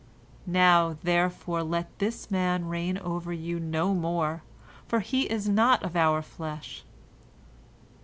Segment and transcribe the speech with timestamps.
[0.47, 4.41] Now, therefore, let this man reign over you no more,
[4.87, 6.83] for he is not of our flesh.